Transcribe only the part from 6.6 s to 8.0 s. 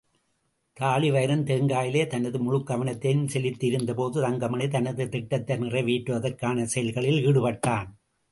செயல்களில் ஈடுபட்டான்.